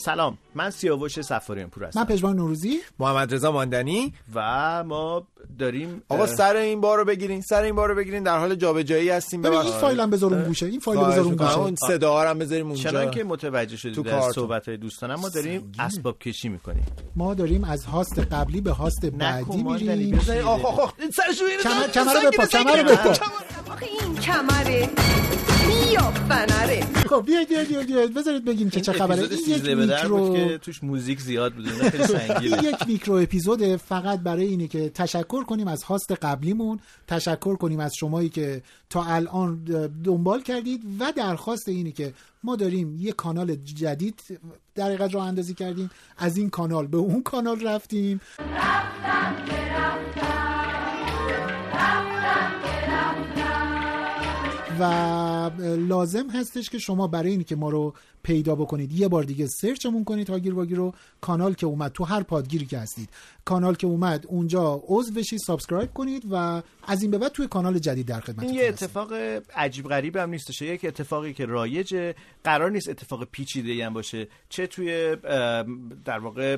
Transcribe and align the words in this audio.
سلام 0.00 0.38
من 0.54 0.70
سیاوش 0.70 1.20
سفاریان 1.20 1.68
پور 1.68 1.84
هستم. 1.84 2.00
من 2.00 2.06
پژمان 2.06 2.36
نوروزی. 2.36 2.80
محمد 2.98 3.34
رضا 3.34 3.52
ماندنی. 3.52 4.12
و 4.34 4.84
ما 4.84 5.26
داریم 5.58 6.02
آقا 6.08 6.26
سر 6.26 6.56
این 6.56 6.80
بار 6.80 6.98
رو 6.98 7.04
بگیرین 7.04 7.40
سر 7.40 7.62
این 7.62 7.74
بار 7.74 7.88
رو 7.88 7.94
بگیرین 7.94 8.22
در 8.22 8.38
حال 8.38 8.54
جابجایی 8.54 9.10
هستیم. 9.10 9.42
ببین 9.42 9.58
این 9.58 9.72
فایل 9.72 10.00
هم 10.00 10.10
بذارون 10.10 10.42
گوشه 10.42 10.66
این 10.66 10.80
فایل 10.80 11.00
بذارون 11.00 11.36
گوشه 11.36 11.58
اون 11.58 11.74
صدا 11.76 12.20
هم 12.20 12.38
بذاریم 12.38 12.66
اونجا. 12.66 12.90
چنان 12.90 13.10
که 13.10 13.24
متوجه 13.24 13.76
شدید 13.76 14.04
در 14.04 14.20
صحبت 14.20 14.68
های 14.68 14.76
دوستانم 14.76 15.14
ما 15.14 15.28
داریم 15.28 15.72
اسباب 15.78 16.18
کشی 16.18 16.48
می‌کنیم. 16.48 16.86
ما 17.16 17.34
داریم 17.34 17.64
از 17.64 17.84
هاست 17.84 18.18
قبلی 18.18 18.60
به 18.60 18.70
هاست 18.70 19.06
بعدی 19.06 19.62
میریم. 19.62 20.18
آخ 20.46 20.64
آخ 20.64 20.92
سرشو 21.12 21.44
کمر 21.62 21.88
کمر 21.88 22.30
بپا 22.30 22.46
کمر 22.46 22.82
بپا 22.82 23.14
این 23.80 24.14
کمره. 24.14 24.88
فنره. 26.30 26.80
خب 27.08 27.22
بیاید 27.26 27.48
بیاید 27.48 27.86
بیاید 27.86 28.14
بذارید 28.14 28.44
بگیم 28.44 28.70
که 28.70 28.80
چه 28.80 28.92
خبره. 28.92 29.22
این 29.22 29.30
یک 29.46 29.64
میکرو 29.66 30.36
که 30.36 30.58
توش 30.58 30.84
موزیک 30.84 31.20
زیاد 31.20 31.54
بود. 31.54 31.66
خیلی 31.66 32.06
سنگینه. 32.06 32.56
این 32.56 32.64
یک 32.64 32.86
میکرو 32.86 33.14
اپیزود 33.14 33.76
فقط 33.76 34.20
برای 34.20 34.44
اینه 34.44 34.68
که 34.68 34.88
تشکر 34.88 35.44
کنیم 35.44 35.68
از 35.68 35.82
هاست 35.82 36.12
قبلیمون. 36.12 36.80
تشکر 37.06 37.56
کنیم 37.56 37.80
از 37.80 37.92
شمایی 38.00 38.28
که 38.28 38.62
تا 38.90 39.04
الان 39.04 39.64
دنبال 40.04 40.42
کردید. 40.42 40.82
و 41.00 41.12
درخواست 41.16 41.68
اینه 41.68 41.92
که 41.92 42.12
ما 42.44 42.56
داریم 42.56 42.96
یه 43.00 43.12
کانال 43.12 43.54
جدید 43.54 44.20
در 44.74 44.84
حقیقت 44.84 45.14
راه 45.14 45.26
اندازی 45.26 45.54
کردیم. 45.54 45.90
از 46.18 46.36
این 46.36 46.50
کانال 46.50 46.86
به 46.86 46.96
اون 46.96 47.22
کانال 47.22 47.60
رفتیم. 47.66 48.20
رفتم 48.38 49.44
که 49.46 49.52
رفتم. 49.52 50.30
رفتم 51.74 52.50
که 52.62 52.92
رفتم. 52.92 53.60
و 54.80 54.84
لازم 55.58 56.30
هستش 56.30 56.70
که 56.70 56.78
شما 56.78 57.06
برای 57.06 57.30
اینکه 57.30 57.56
ما 57.56 57.70
رو 57.70 57.94
پیدا 58.22 58.54
بکنید. 58.54 58.92
یه 58.92 59.08
بار 59.08 59.22
دیگه 59.22 59.46
search 59.46 59.85
مون 59.85 60.04
کنید 60.04 60.30
هاگیر 60.30 60.54
واگیر 60.54 60.76
رو. 60.76 60.94
کانال 61.20 61.54
که 61.54 61.66
اومد 61.66 61.92
تو 61.92 62.04
هر 62.04 62.22
پادگیری 62.22 62.66
که 62.66 62.78
هستید. 62.78 63.08
کانال 63.44 63.74
که 63.74 63.86
اومد 63.86 64.26
اونجا 64.28 64.82
عضو 64.86 65.12
بشید 65.12 65.38
subscribe 65.46 65.92
کنید 65.92 66.22
و 66.30 66.62
از 66.86 67.02
این 67.02 67.10
به 67.10 67.18
بعد 67.18 67.32
توی 67.32 67.46
کانال 67.46 67.78
جدید 67.78 68.06
در 68.06 68.20
خدمتتون 68.20 68.48
این 68.48 68.54
یه 68.54 68.68
اتفاق 68.68 69.12
عجیب 69.56 69.88
غریب 69.88 70.16
هم 70.16 70.30
نیستش 70.30 70.62
یک 70.62 70.84
اتفاقی 70.84 71.32
که 71.32 71.46
رایجه 71.46 72.14
قرار 72.44 72.70
نیست 72.70 72.88
اتفاق 72.88 73.24
پیچیده 73.24 73.86
هم 73.86 73.92
باشه. 73.92 74.28
چه 74.48 74.66
توی 74.66 75.16
در 76.04 76.18
واقع 76.18 76.56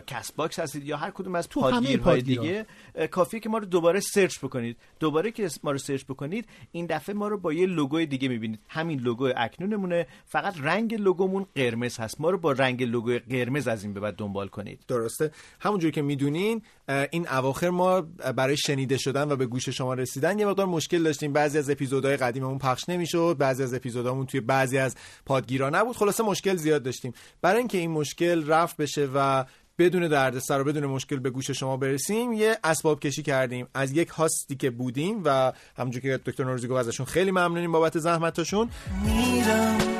Castbox 0.00 0.58
هستید 0.58 0.84
یا 0.84 0.96
هر 0.96 1.10
کدوم 1.10 1.34
از 1.34 1.48
پادگیرهای 1.48 2.22
دیگه 2.22 2.66
کافیه 3.10 3.40
که 3.40 3.48
ما 3.48 3.58
رو 3.58 3.64
دوباره 3.64 4.00
search 4.00 4.38
بکنید. 4.38 4.76
دوباره 5.00 5.30
که 5.30 5.48
ما 5.62 5.70
رو 5.70 5.78
search 5.78 6.04
بکنید 6.04 6.46
این 6.72 6.86
دفعه 6.86 7.14
ما 7.14 7.28
رو 7.28 7.38
با 7.38 7.52
یه 7.52 7.66
لوگوی 7.66 8.06
دیگه 8.06 8.28
می‌بینید. 8.28 8.60
همین 8.68 9.00
لوگو 9.00 9.32
اکنونمونه. 9.36 10.06
فقط 10.26 10.54
رنگ 10.60 10.94
لوگومون 11.08 11.46
قرمز 11.54 11.98
هست. 12.00 12.20
ما 12.20 12.30
رو 12.30 12.38
با 12.38 12.52
رنگ 12.52 12.82
لوگو 12.82 13.18
قرمز 13.30 13.68
از 13.68 13.84
این 13.84 13.92
به 13.92 14.00
بعد 14.00 14.16
دنبال 14.16 14.48
کنید. 14.48 14.84
درسته. 14.88 15.30
همونجوری 15.60 15.92
که 15.92 16.02
می‌دونین 16.02 16.62
این 17.10 17.28
اواخر 17.28 17.70
ما 17.70 18.00
برای 18.36 18.56
شنیده 18.56 18.96
شدن 18.98 19.32
و 19.32 19.36
به 19.36 19.46
گوش 19.46 19.68
شما 19.68 19.94
رسیدن 19.94 20.38
یه 20.38 20.46
مقدار 20.46 20.66
مشکل 20.66 21.02
داشتیم. 21.02 21.32
بعضی 21.32 21.58
از 21.58 21.70
اپیزودهای 21.70 22.16
قدیممون 22.16 22.58
پخش 22.58 22.88
نمی‌شد 22.88 23.36
بعضی 23.38 23.62
از 23.62 23.74
اپیزودامون 23.74 24.26
توی 24.26 24.40
بعضی 24.40 24.78
از 24.78 24.96
پادگیرا 25.26 25.70
نبود. 25.70 25.96
خلاصه 25.96 26.22
مشکل 26.22 26.56
زیاد 26.56 26.82
داشتیم. 26.82 27.12
برای 27.42 27.58
اینکه 27.58 27.78
این 27.78 27.90
مشکل 27.90 28.46
رفع 28.46 28.82
بشه 28.82 29.08
و 29.14 29.44
بدون 29.78 30.08
دردسر 30.08 30.60
و 30.60 30.64
بدون 30.64 30.86
مشکل 30.86 31.16
به 31.16 31.30
گوش 31.30 31.50
شما 31.50 31.76
برسیم 31.76 32.32
یه 32.32 32.58
اسباب 32.64 33.00
کشی 33.00 33.22
کردیم. 33.22 33.66
از 33.74 33.92
یک 33.92 34.08
هاستی 34.08 34.56
که 34.56 34.70
بودیم 34.70 35.20
و 35.24 35.52
همونجور 35.76 36.02
که 36.02 36.20
دکتر 36.26 36.44
نوروزی 36.44 36.68
گفت 36.68 36.78
ازشون 36.78 37.06
خیلی 37.06 37.30
ممنونیم 37.30 37.72
بابت 37.72 37.98
زحمتاشون 37.98 38.68
میرم. 39.04 39.97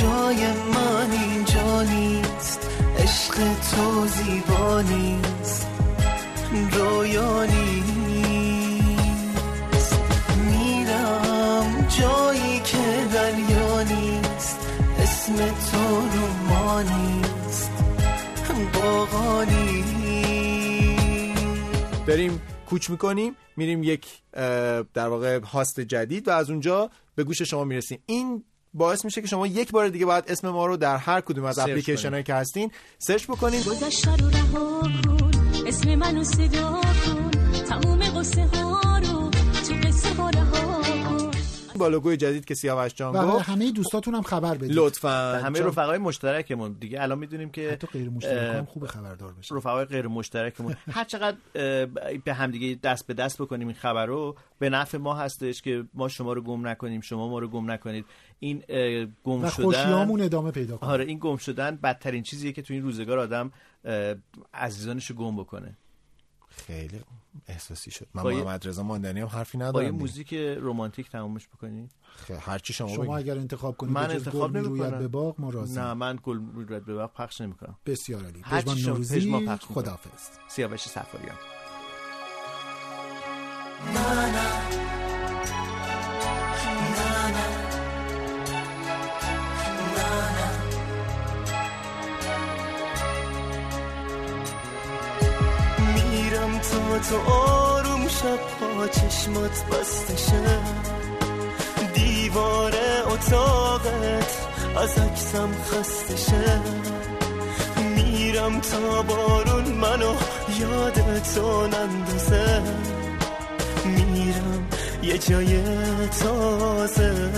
جای 0.00 0.52
من 0.74 1.10
اینجا 1.10 1.82
نیست. 1.82 2.70
عشق 2.98 3.34
تو 3.70 4.06
زیبا 4.06 4.80
نیست. 4.80 5.68
رویا 6.72 7.44
نیست. 7.44 7.72
میرم 10.50 11.86
جایی 12.00 12.60
که 12.60 13.06
دریا 13.14 13.82
نیست. 13.82 14.68
اسم 14.98 15.36
تو 15.36 15.96
رو 15.96 16.26
ما 16.48 16.82
نیست. 16.82 17.72
باقانی 18.74 19.84
داریم 22.06 22.42
کوچ 22.66 22.90
می‌کنیم 22.90 23.36
میریم 23.56 23.82
یک 23.82 24.06
در 24.94 25.08
واقع 25.08 25.40
هاست 25.40 25.80
جدید 25.80 26.28
و 26.28 26.30
از 26.30 26.50
اونجا 26.50 26.90
به 27.14 27.24
گوش 27.24 27.42
شما 27.42 27.64
می‌رسیم. 27.64 28.02
این 28.06 28.44
باعث 28.74 29.04
میشه 29.04 29.20
که 29.20 29.26
شما 29.26 29.46
یک 29.46 29.70
بار 29.70 29.88
دیگه 29.88 30.06
باید 30.06 30.24
اسم 30.28 30.48
ما 30.48 30.66
رو 30.66 30.76
در 30.76 30.96
هر 30.96 31.20
کدوم 31.20 31.44
از 31.44 31.58
اپلیکیشن 31.58 32.10
هایی 32.10 32.22
که 32.24 32.34
هستین 32.34 32.70
سرچ 32.98 33.24
بکنید. 33.24 33.64
گذشته 33.64 34.16
رو 34.16 34.28
رها 34.28 34.80
کن. 34.80 35.30
اسم 35.66 35.94
منو 35.94 36.24
صدا 36.24 36.80
کن. 37.06 37.30
تموم 37.68 37.98
قصه 37.98 38.46
ها 38.46 38.98
رو 38.98 39.30
با 41.82 41.88
لوگوی 41.88 42.16
جدید 42.16 42.44
که 42.44 42.54
سیاوش 42.54 42.94
جان 42.94 43.16
و 43.16 43.26
گفت. 43.26 43.48
همه 43.48 43.70
دوستاتون 43.72 44.14
هم 44.14 44.22
خبر 44.22 44.54
بدید. 44.54 44.72
لطفا. 44.74 45.40
همه 45.44 45.60
رفقای 45.60 45.98
مشترکمون. 45.98 46.76
دیگه 46.80 47.02
الان 47.02 47.18
می‌دونیم 47.18 47.50
که 47.50 47.72
حتی 47.72 47.86
غیر 47.86 48.10
مشترکان 48.10 48.64
خوب 48.64 48.86
خبردار 48.86 49.32
بشه 49.32 49.54
رفقای 49.54 49.84
غیر 49.84 50.08
مشترکمون. 50.08 50.74
هر 50.96 51.04
چقدر 51.04 51.36
به 52.24 52.34
همدیگه 52.34 52.78
دست 52.82 53.06
به 53.06 53.14
دست 53.14 53.42
بکنیم 53.42 53.68
این 53.68 53.76
خبر 53.76 54.06
رو 54.06 54.36
به 54.58 54.70
نفع 54.70 54.98
ما 54.98 55.14
هستش 55.14 55.62
که 55.62 55.84
ما 55.94 56.08
شما 56.08 56.32
رو 56.32 56.42
گم 56.42 56.66
نکنیم 56.66 57.00
شما 57.00 57.28
ما 57.28 57.38
رو 57.38 57.48
گم 57.48 57.70
نکنید. 57.70 58.04
این 58.38 58.62
گم 59.24 59.44
و 59.44 59.50
شدن 59.50 59.64
خوشیامون 59.64 60.20
ادامه 60.20 60.50
پیدا 60.50 60.76
کنه. 60.76 60.90
آره 60.90 61.04
این 61.04 61.18
گم 61.18 61.36
شدن 61.36 61.76
بدترین 61.76 62.22
چیزیه 62.22 62.52
که 62.52 62.62
تو 62.62 62.74
این 62.74 62.82
روزگار 62.82 63.18
آدم 63.18 63.52
عزیزانش 64.54 65.10
رو 65.10 65.16
گم 65.16 65.36
بکنه. 65.36 65.76
خیلی 66.56 67.00
احساسی 67.48 67.90
شد 67.90 68.06
من 68.14 68.22
محمد 68.22 68.68
رضا 68.68 68.82
ماندنی 68.82 69.20
هم 69.20 69.26
حرفی 69.26 69.58
ندارم 69.58 69.72
با 69.72 69.82
یه. 69.82 69.90
موزیک 69.90 70.34
رمانتیک 70.34 71.10
تمومش 71.10 71.48
بکنید 71.48 71.90
خیلی 72.16 72.38
هرچی 72.38 72.72
شما, 72.72 72.88
شما 72.88 73.04
بگید. 73.04 73.16
اگر 73.16 73.38
انتخاب 73.38 73.76
کنید 73.76 73.92
من 73.92 74.10
انتخاب 74.10 74.56
نمی‌کنم. 74.56 74.98
به 74.98 75.08
باغ 75.08 75.40
ما 75.40 75.50
راضی 75.50 75.80
نه 75.80 75.94
من 75.94 76.18
گل 76.22 76.40
رویت 76.54 76.82
به 76.82 76.94
وقت 76.94 77.14
پخش 77.14 77.40
نمی‌کنم 77.40 77.76
بسیار 77.86 78.24
عالی 78.24 78.40
هر 78.44 78.62
چی 78.62 78.66
پژمان 78.70 79.42
نوروزی. 79.42 79.48
خداحافظ 79.74 80.28
سیاوش 80.48 80.80
سفاریان 80.80 81.36
تا 96.72 96.98
تو 96.98 97.32
آروم 97.32 98.08
شب 98.08 98.38
پا 98.60 98.86
چشمات 98.86 99.64
بسته 99.70 100.16
شه 100.16 100.58
دیوار 101.94 102.72
اتاقت 103.06 104.36
از 104.76 104.98
عکسم 104.98 105.50
خسته 105.70 106.16
شه 106.16 106.60
میرم 107.96 108.60
تا 108.60 109.02
بارون 109.02 109.64
منو 109.64 110.14
یاد 110.60 111.22
تو 111.34 111.66
نندازه. 111.66 112.62
میرم 113.84 114.68
یه 115.02 115.18
جای 115.18 115.62
تازه. 116.20 117.30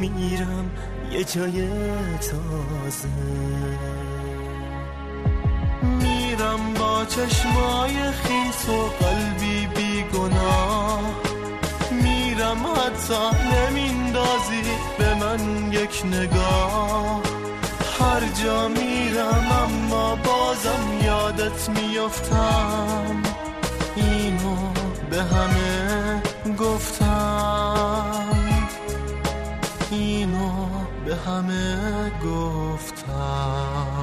میرم 0.00 0.70
یه 1.10 1.24
جای 1.24 1.68
تازه. 2.30 3.08
با 3.08 4.15
چشمای 7.08 8.12
خیس 8.12 8.68
و 8.68 8.88
قلبی 9.04 9.66
بیگناه. 9.66 11.00
میرم 11.90 12.66
حتی 12.66 13.36
نمیندازی 13.52 14.62
به 14.98 15.14
من 15.14 15.72
یک 15.72 16.02
نگاه. 16.04 17.20
هر 18.00 18.20
جا 18.44 18.68
میرم 18.68 19.46
اما 19.64 20.16
بازم 20.16 21.04
یادت 21.04 21.68
میافتم. 21.68 23.22
اینو 23.96 24.56
به 25.10 25.22
همه 25.22 26.22
گفتم. 26.58 28.26
اینو 29.90 30.66
به 31.04 31.16
همه 31.16 32.10
گفتم. 32.24 33.95